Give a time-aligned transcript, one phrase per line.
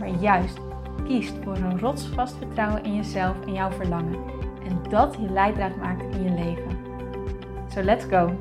[0.00, 0.58] maar juist
[1.04, 4.24] kiest voor een rotsvast vertrouwen in jezelf en jouw verlangen.
[4.64, 6.78] En dat je leidraad maakt in je leven.
[7.68, 8.36] So let's go!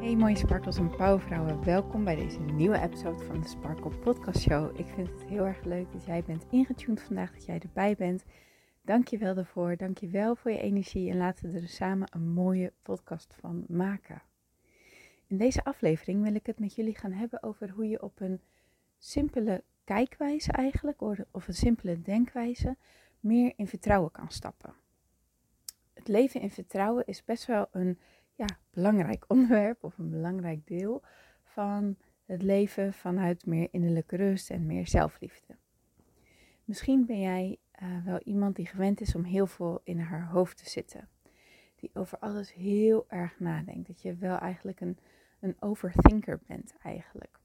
[0.00, 4.78] Hey mooie sparkles en powervrouwen, welkom bij deze nieuwe episode van de Sparkle Podcast Show.
[4.78, 8.24] Ik vind het heel erg leuk dat jij bent ingetuned vandaag, dat jij erbij bent.
[8.82, 12.08] Dank je wel daarvoor, dank je wel voor je energie en laten we er samen
[12.10, 14.22] een mooie podcast van maken.
[15.30, 18.40] In deze aflevering wil ik het met jullie gaan hebben over hoe je op een
[18.98, 22.76] simpele kijkwijze eigenlijk, of een simpele denkwijze,
[23.20, 24.74] meer in vertrouwen kan stappen.
[25.92, 27.98] Het leven in vertrouwen is best wel een
[28.34, 31.02] ja, belangrijk onderwerp of een belangrijk deel
[31.42, 35.56] van het leven vanuit meer innerlijke rust en meer zelfliefde.
[36.64, 40.56] Misschien ben jij uh, wel iemand die gewend is om heel veel in haar hoofd
[40.56, 41.08] te zitten.
[41.76, 43.86] Die over alles heel erg nadenkt.
[43.86, 44.98] Dat je wel eigenlijk een
[45.40, 47.38] een overthinker bent eigenlijk.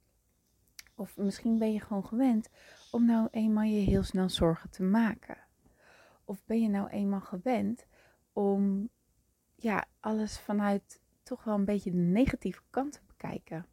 [0.95, 2.49] Of misschien ben je gewoon gewend
[2.91, 5.37] om nou eenmaal je heel snel zorgen te maken.
[6.23, 7.85] Of ben je nou eenmaal gewend
[8.33, 8.89] om
[9.55, 13.65] ja, alles vanuit toch wel een beetje de negatieve kant te bekijken.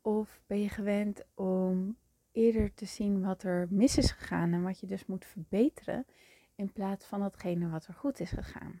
[0.00, 1.96] Of ben je gewend om
[2.32, 6.06] eerder te zien wat er mis is gegaan en wat je dus moet verbeteren
[6.54, 8.80] in plaats van datgene wat er goed is gegaan.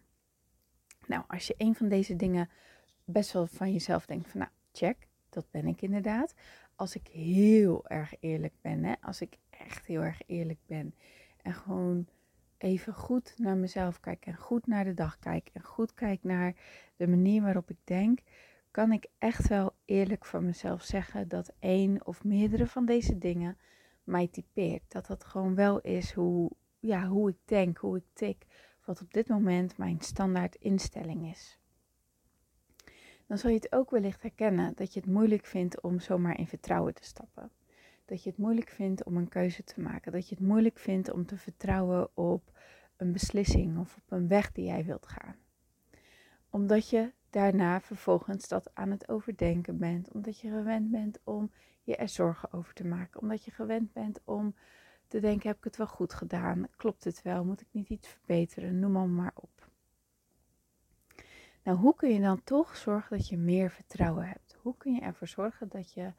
[1.06, 2.50] Nou, als je een van deze dingen
[3.04, 6.34] best wel van jezelf denkt van nou, check, dat ben ik inderdaad.
[6.76, 10.94] Als ik heel erg eerlijk ben, hè, als ik echt heel erg eerlijk ben
[11.42, 12.06] en gewoon
[12.58, 16.54] even goed naar mezelf kijk en goed naar de dag kijk en goed kijk naar
[16.96, 18.20] de manier waarop ik denk,
[18.70, 23.58] kan ik echt wel eerlijk voor mezelf zeggen dat één of meerdere van deze dingen
[24.04, 24.92] mij typeert.
[24.92, 28.46] Dat dat gewoon wel is hoe, ja, hoe ik denk, hoe ik tik,
[28.84, 31.58] wat op dit moment mijn standaard instelling is
[33.26, 36.46] dan zal je het ook wellicht herkennen dat je het moeilijk vindt om zomaar in
[36.46, 37.50] vertrouwen te stappen.
[38.04, 40.12] Dat je het moeilijk vindt om een keuze te maken.
[40.12, 42.58] Dat je het moeilijk vindt om te vertrouwen op
[42.96, 45.36] een beslissing of op een weg die jij wilt gaan.
[46.50, 50.12] Omdat je daarna vervolgens dat aan het overdenken bent.
[50.12, 51.50] Omdat je gewend bent om
[51.82, 53.20] je er zorgen over te maken.
[53.20, 54.54] Omdat je gewend bent om
[55.08, 56.66] te denken: heb ik het wel goed gedaan?
[56.76, 57.44] Klopt het wel?
[57.44, 58.78] Moet ik niet iets verbeteren?
[58.78, 59.53] Noem maar, maar op.
[61.64, 64.56] Nou, hoe kun je dan toch zorgen dat je meer vertrouwen hebt?
[64.62, 66.12] Hoe kun je ervoor zorgen dat je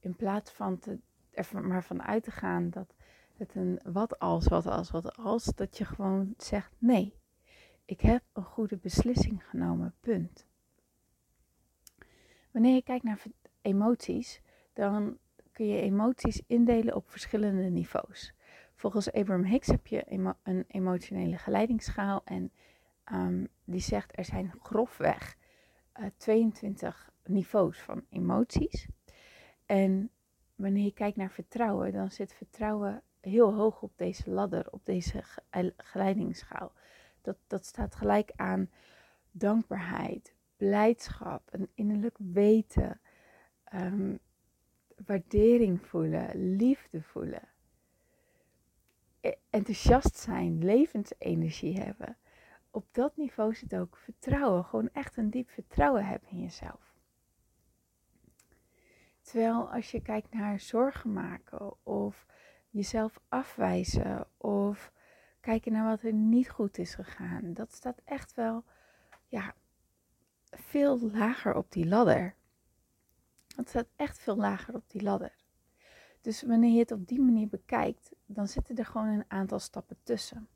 [0.00, 0.98] in plaats van te,
[1.30, 2.94] er maar van uit te gaan dat
[3.36, 7.14] het een wat als, wat als, wat als, dat je gewoon zegt nee,
[7.84, 10.46] ik heb een goede beslissing genomen, punt.
[12.50, 13.22] Wanneer je kijkt naar
[13.62, 14.40] emoties,
[14.72, 15.18] dan
[15.52, 18.34] kun je emoties indelen op verschillende niveaus.
[18.74, 20.04] Volgens Abraham Hicks heb je
[20.42, 22.52] een emotionele geleidingsschaal en
[23.04, 25.36] Ehm, die zegt er zijn grofweg
[25.98, 28.86] uh, eh, 22 niveaus van emoties.
[29.66, 30.10] En
[30.54, 35.22] wanneer je kijkt naar vertrouwen, dan zit vertrouwen heel hoog op deze ladder, op deze
[35.76, 36.72] geleidingsschaal.
[37.22, 38.70] Dat, dat staat gelijk aan
[39.30, 43.00] dankbaarheid, blijdschap, een innerlijk weten,
[43.74, 44.18] um,
[45.06, 47.48] waardering voelen, liefde voelen,
[49.20, 52.16] e-, enthousiast zijn, levensenergie hebben
[52.70, 54.64] op dat niveau zit ook vertrouwen.
[54.64, 56.94] Gewoon echt een diep vertrouwen hebben in jezelf.
[59.20, 62.26] Terwijl als je kijkt naar zorgen maken of
[62.70, 64.92] jezelf afwijzen of
[65.40, 68.64] kijken naar wat er niet goed is gegaan, dat staat echt wel
[69.28, 69.54] ja,
[70.50, 72.34] veel lager op die ladder.
[73.56, 75.32] Dat staat echt veel lager op die ladder.
[76.20, 79.96] Dus wanneer je het op die manier bekijkt, dan zitten er gewoon een aantal stappen
[80.02, 80.48] tussen.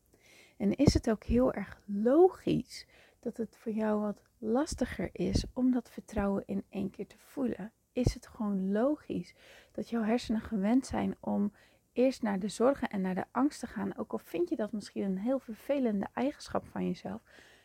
[0.56, 2.87] En is het ook heel erg logisch
[3.21, 7.73] dat het voor jou wat lastiger is om dat vertrouwen in één keer te voelen?
[7.93, 9.35] Is het gewoon logisch
[9.73, 11.53] dat jouw hersenen gewend zijn om
[11.93, 14.73] eerst naar de zorgen en naar de angst te gaan, ook al vind je dat
[14.73, 17.23] misschien een heel vervelende eigenschap van jezelf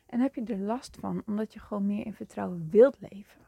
[0.10, 3.48] en heb je er last van omdat je gewoon meer in vertrouwen wilt leven?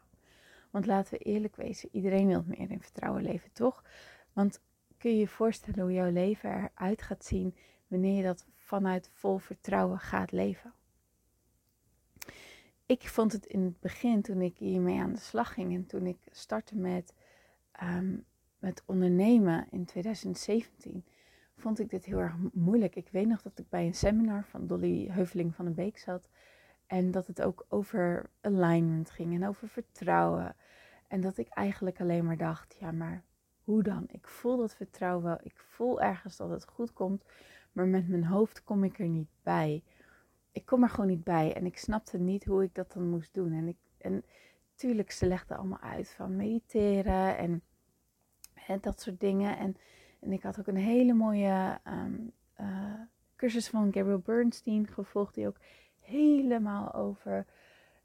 [0.70, 3.84] Want laten we eerlijk wezen, iedereen wil meer in vertrouwen leven, toch?
[4.34, 4.62] Want
[4.98, 7.56] kun je je voorstellen hoe jouw leven eruit gaat zien
[7.88, 10.74] wanneer je dat vanuit vol vertrouwen gaat leven.
[12.86, 16.06] Ik vond het in het begin, toen ik hiermee aan de slag ging en toen
[16.06, 17.14] ik startte met
[17.84, 18.26] um,
[18.60, 21.06] met ondernemen in 2017
[21.56, 22.96] vond ik dit heel erg moeilijk.
[22.96, 26.30] Ik weet nog dat ik bij een seminar van Dolly Heuveling van den Beek zat.
[26.88, 30.56] En dat het ook over alignment ging en over vertrouwen.
[31.08, 33.24] En dat ik eigenlijk alleen maar dacht, ja maar
[33.64, 34.04] hoe dan?
[34.08, 35.38] Ik voel dat vertrouwen wel.
[35.42, 37.24] Ik voel ergens dat het goed komt.
[37.72, 39.84] Maar met mijn hoofd kom ik er niet bij.
[40.52, 41.54] Ik kom er gewoon niet bij.
[41.56, 43.52] En ik snapte niet hoe ik dat dan moest doen.
[43.52, 44.24] En, ik, en
[44.76, 47.62] tuurlijk, ze legden allemaal uit van mediteren en
[48.54, 49.58] hè, dat soort dingen.
[49.58, 49.78] En,
[50.20, 52.16] en ik had ook een hele mooie ehm,
[52.54, 52.94] eh,
[53.36, 55.36] cursus van Gabriel Bernstein gevolgd.
[55.36, 55.60] Die ook
[56.00, 57.46] helemaal over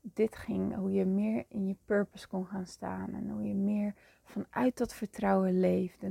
[0.00, 0.74] dit ging.
[0.74, 3.14] Hoe je meer in je purpose kon gaan staan.
[3.14, 6.02] En hoe je meer vanuit dat vertrouwen leeft.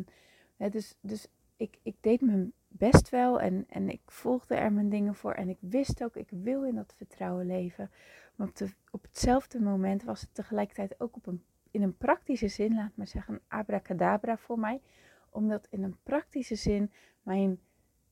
[0.58, 4.90] Hè, dus dus ik, ik deed mijn best wel en, en ik volgde er mijn
[4.90, 5.32] dingen voor.
[5.32, 7.92] En ik wist ook, ik wil in dat vertrouwen leven.
[8.36, 12.48] Maar op, de, op hetzelfde moment was het tegelijkertijd ook op een, in een praktische
[12.48, 14.82] zin, laat maar zeggen, abracadabra voor mij.
[15.30, 16.92] Omdat in een praktische zin
[17.24, 17.60] mijn,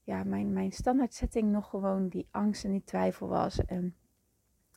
[0.03, 3.65] ja, mijn, mijn standaardsetting nog gewoon die angst en die twijfel was.
[3.65, 3.95] En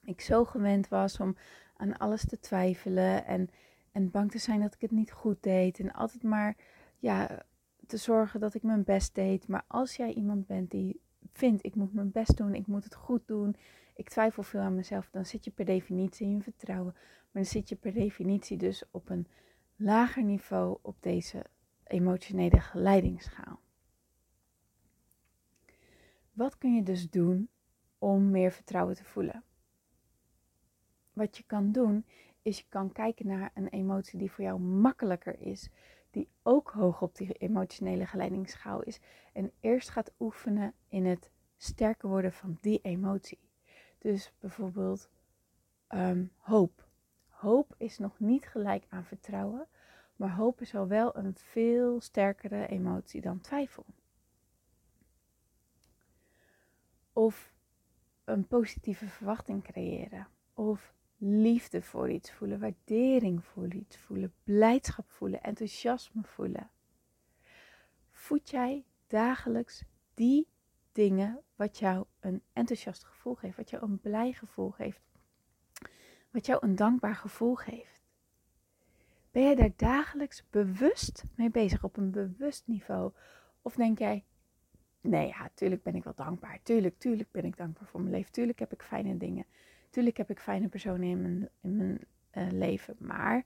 [0.02, 1.36] ik zo gewend was om
[1.76, 3.50] aan alles te twijfelen en,
[3.92, 5.78] en bang te zijn dat ik het niet goed deed.
[5.78, 6.56] En altijd maar
[6.98, 7.44] ja,
[7.86, 9.48] te zorgen dat ik mijn best deed.
[9.48, 11.00] Maar als jij iemand bent die
[11.32, 13.56] vindt, ik moet mijn best doen, ik moet het goed doen,
[13.94, 16.92] ik twijfel veel aan mezelf, dan zit je per definitie in vertrouwen.
[16.92, 19.26] Maar dan zit je per definitie dus op een
[19.76, 21.44] lager niveau op deze
[21.84, 23.60] emotionele geleidingsschaal.
[26.32, 27.48] Wat kun je dus doen
[27.98, 29.42] om meer vertrouwen te voelen?
[31.12, 32.04] Wat je kan doen,
[32.42, 35.70] is je kan kijken naar een emotie die voor jou makkelijker is
[36.16, 39.00] die ook hoog op die emotionele geleidingsschaal is.
[39.32, 43.38] En eerst gaat oefenen in het sterker worden van die emotie.
[43.98, 45.10] Dus bijvoorbeeld
[45.88, 46.88] um, hoop.
[47.28, 49.66] Hoop is nog niet gelijk aan vertrouwen,
[50.16, 53.84] maar hoop is al wel een veel sterkere emotie dan twijfel.
[57.12, 57.54] Of
[58.24, 60.28] een positieve verwachting creëren.
[60.54, 60.94] Of
[61.26, 66.70] liefde voor iets voelen, waardering voor iets voelen, blijdschap voelen, enthousiasme voelen.
[68.10, 69.84] Voed jij dagelijks
[70.14, 70.48] die
[70.92, 75.00] dingen wat jou een enthousiast gevoel geeft, wat jou een blij gevoel geeft,
[76.30, 78.04] wat jou een dankbaar gevoel geeft?
[79.30, 83.12] Ben jij daar dagelijks bewust mee bezig op een bewust niveau?
[83.62, 84.24] Of denk jij,
[85.00, 88.32] nee ja, tuurlijk ben ik wel dankbaar, tuurlijk, tuurlijk ben ik dankbaar voor mijn leven,
[88.32, 89.46] tuurlijk heb ik fijne dingen.
[89.96, 92.00] Tuurlijk heb ik fijne personen in mijn,
[92.32, 93.44] uh, leven, maar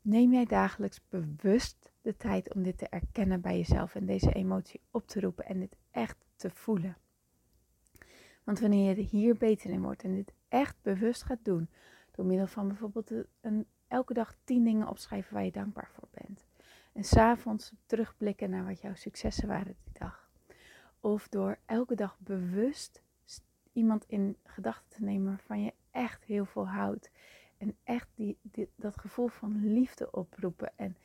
[0.00, 4.80] neem jij dagelijks bewust de tijd om dit te erkennen bij jezelf en deze emotie
[4.90, 6.96] op te roepen en dit echt te voelen.
[8.44, 11.68] Want wanneer je hier beter in wordt en dit echt bewust gaat doen,
[12.10, 16.46] door middel van bijvoorbeeld een, elke dag tien dingen opschrijven waar je dankbaar voor bent.
[16.92, 20.30] En s'avonds terugblikken naar wat jouw successen waren die dag.
[21.00, 23.01] Of door elke dag bewust
[23.72, 27.10] iemand in gedachten te nemen waarvan je echt heel veel houdt.
[27.58, 28.38] En echt die,
[28.74, 30.72] dat gevoel van liefde oproepen.
[30.76, 30.96] En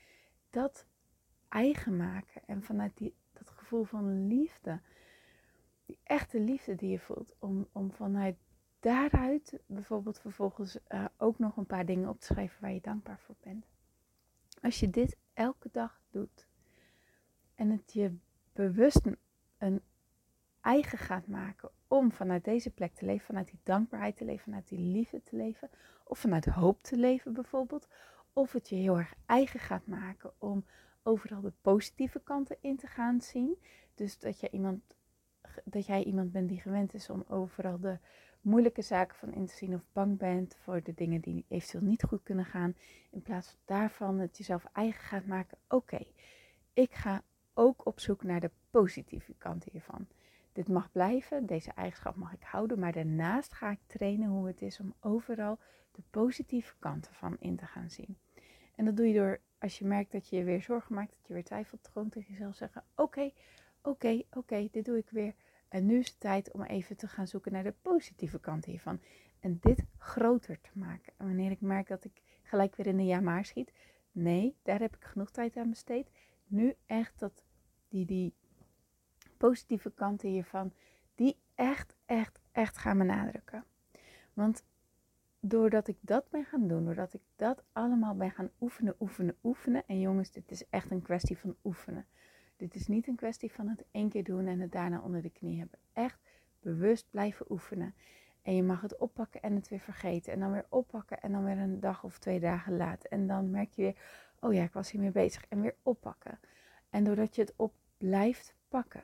[0.50, 0.86] dat
[1.48, 2.42] eigen maken.
[2.46, 4.80] En vanuit die, dat gevoel van liefde,
[5.86, 8.38] die echte liefde die je voelt, om, om vanuit
[8.80, 13.20] daaruit bijvoorbeeld vervolgens uh, ook nog een paar dingen op te schrijven waar je dankbaar
[13.20, 13.66] voor bent.
[14.62, 16.48] Als je dit elke dag doet
[17.56, 18.16] en het je
[18.54, 19.02] bewust
[19.58, 19.82] een
[20.68, 24.68] eigen gaat maken om vanuit deze plek te leven, vanuit die dankbaarheid te leven, vanuit
[24.68, 25.70] die liefde te leven,
[26.04, 27.88] of vanuit hoop te leven bijvoorbeeld,
[28.34, 30.66] of het je heel erg eigen gaat maken om
[31.04, 33.58] overal de positieve kanten in te gaan zien.
[33.96, 34.82] Dus dat, je iemand,
[35.64, 37.98] dat jij iemand bent die gewend is om overal de
[38.42, 42.04] moeilijke zaken van in te zien of bang bent voor de dingen die eventueel niet
[42.04, 42.76] goed kunnen gaan.
[43.10, 45.58] In plaats daarvan het jezelf eigen gaat maken.
[45.68, 46.00] Oké,
[46.74, 50.08] ik ga ook op zoek naar de positieve kant hiervan.
[50.58, 54.62] Dit mag blijven, deze eigenschap mag ik houden, maar daarnaast ga ik trainen hoe het
[54.62, 55.60] is om overal
[55.92, 58.18] de positieve kanten van in te gaan zien.
[58.76, 61.28] En dat doe je door, als je merkt dat je je weer zorgen maakt, dat
[61.28, 63.32] je weer twijfelt, gewoon tegen jezelf zeggen: Oké,
[63.82, 65.34] oké, oké, dit doe ik weer.
[65.68, 69.02] En nu is het tijd om even te gaan zoeken naar de positieve kant hiervan.
[69.40, 71.14] En dit groter te maken.
[71.18, 73.72] En wanneer ik merk dat ik gelijk weer in de ja schiet,
[74.12, 76.10] nee, daar heb ik genoeg tijd aan besteed.
[76.48, 77.44] Nu echt dat
[77.88, 78.34] die, die
[79.38, 80.74] positieve kanten hiervan,
[81.16, 83.66] die echt, echt, echt gaan benadrukken.
[84.34, 84.64] Want
[85.40, 89.84] doordat ik dat ben gaan doen, doordat ik dat allemaal ben gaan oefenen, oefenen, oefenen.
[89.88, 92.06] En jongens, dit is echt een kwestie van oefenen.
[92.58, 95.30] Dit is niet een kwestie van het één keer doen en het daarna onder de
[95.30, 95.80] knie hebben.
[95.94, 96.20] Echt
[96.60, 97.96] bewust blijven oefenen.
[98.42, 100.34] En je mag het oppakken en het weer vergeten.
[100.34, 103.10] En dan weer oppakken en dan weer een dag of twee dagen laten.
[103.10, 103.96] En dan merk je weer,
[104.40, 106.40] oh ja, ik was hiermee bezig en weer oppakken.
[106.90, 109.04] En doordat je het op blijft pakken,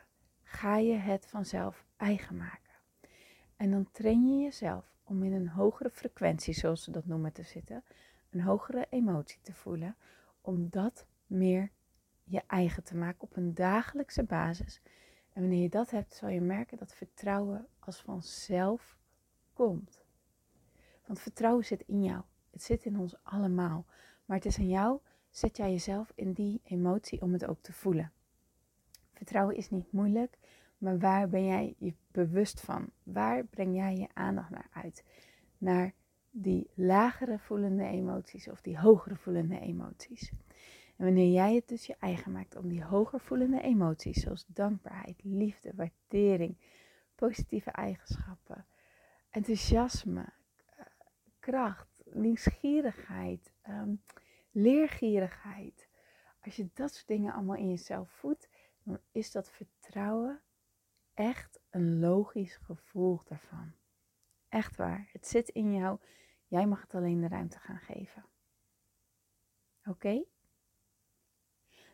[0.54, 2.74] ga je het vanzelf eigen maken.
[3.56, 7.44] En dan train je jezelf om in een hogere frequentie, zoals ze dat noemen, te
[7.44, 7.84] zitten,
[8.30, 9.96] een hogere emotie te voelen,
[10.42, 11.72] om dat meer
[12.24, 14.82] je eigen te maken op een dagelijkse basis.
[15.34, 18.98] En wanneer je dat hebt, zal je merken dat vertrouwen als vanzelf
[19.54, 20.04] komt.
[21.06, 22.22] Want vertrouwen zit in jou.
[22.52, 23.86] Het zit in ons allemaal.
[24.26, 27.74] Maar het is aan jou, zet jij jezelf in die emotie om het ook te
[27.74, 28.12] voelen.
[29.24, 30.38] Vertrouwen is niet moeilijk,
[30.78, 32.90] maar waar ben jij je bewust van?
[33.04, 35.04] Waar breng jij je aandacht naar uit?
[35.58, 35.94] Naar
[36.32, 40.32] die lagere voelende emoties of die hogere voelende emoties.
[40.98, 45.24] En wanneer jij het dus je eigen maakt om die hoger voelende emoties, zoals dankbaarheid,
[45.24, 46.58] liefde, waardering,
[47.16, 48.66] positieve eigenschappen,
[49.30, 50.26] enthousiasme,
[50.66, 50.86] eh,
[51.40, 54.02] kracht, nieuwsgierigheid, um,
[54.52, 55.88] leergierigheid.
[56.42, 58.50] Als je dat soort dingen allemaal in jezelf voedt,
[58.84, 60.42] dan is dat vertrouwen
[61.14, 63.74] echt een logisch gevolg daarvan.
[64.50, 65.10] Echt waar.
[65.12, 66.00] Het zit in jou.
[66.48, 68.26] Jij mag het alleen de ruimte gaan geven.
[69.86, 70.24] Oké?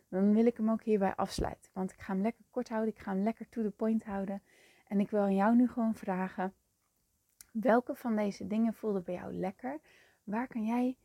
[0.08, 1.72] Dan wil ik hem ook hierbij afsluiten.
[1.74, 2.94] Want ik ga hem lekker kort houden.
[2.94, 4.44] Ik ga hem lekker to the point houden.
[4.88, 6.54] En ik wil jou nu gewoon vragen.
[7.52, 9.80] Welke van deze dingen voelde bij jou lekker?
[10.24, 10.98] Waar kan jij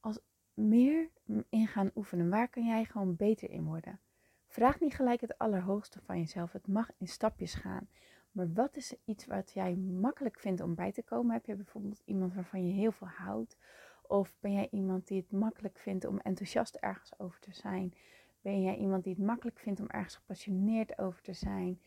[0.00, 0.18] als
[0.54, 1.10] meer
[1.48, 2.28] in gaan oefenen?
[2.28, 4.00] Waar kan jij gewoon beter in worden?
[4.48, 6.52] Vraag niet gelijk het allerhoogste van jezelf.
[6.52, 7.88] Het mag in stapjes gaan.
[8.32, 11.32] Maar wat is iets wat jij makkelijk vindt om bij te komen?
[11.32, 13.56] Heb je bijvoorbeeld iemand waarvan je heel veel houdt?
[14.02, 17.94] Of ben jij iemand die het makkelijk vindt om enthousiast ergens over te zijn?
[18.40, 21.80] Ben jij iemand die het makkelijk vindt om ergens gepassioneerd over te zijn?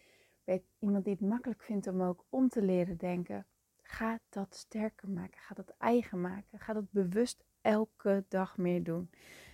[0.44, 3.46] Ben je iemand die het makkelijk vindt om ook om te leren denken?
[3.82, 5.39] Ga dat sterker maken.
[5.39, 6.60] Ga dat eigen maken.
[6.60, 9.10] Ga dat bewust elke dag meer doen.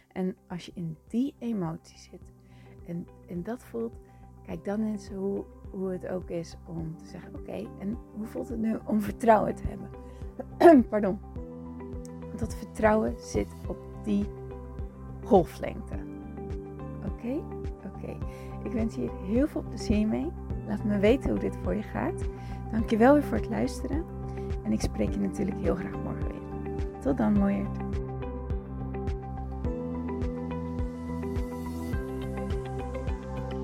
[0.07, 2.37] En als je in die emotie zit
[2.88, 3.94] en, en dat voelt,
[4.46, 8.50] kijk dan eens hoe, hoe het ook is om te zeggen: Oké, en hoe voelt
[8.50, 9.89] het nu om vertrouwen te hebben?
[10.89, 11.20] Pardon.
[12.20, 14.25] Want dat vertrouwen zit op die
[15.24, 15.96] golflengte.
[17.06, 17.41] Oké?
[17.96, 18.17] Oké.
[18.63, 20.32] Ik wens je hier heel veel plezier mee.
[20.67, 22.22] Laat me weten hoe dit voor je gaat.
[22.72, 24.03] Dankjewel weer voor het luisteren.
[24.63, 27.01] En ik spreek je natuurlijk heel graag morgen weer.
[27.01, 27.77] Tot dan, mooierd.